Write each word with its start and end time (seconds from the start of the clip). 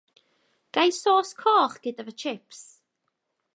Ga 0.73 0.81
i 0.89 0.91
sôs 1.01 1.29
coch 1.41 1.77
gyda 1.83 2.03
fy 2.07 2.13
tsips? 2.19 2.59